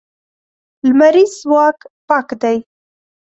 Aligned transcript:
لمریز 0.87 1.31
ځواک 1.41 1.77
پاک 2.07 2.27
دی. 2.41 2.57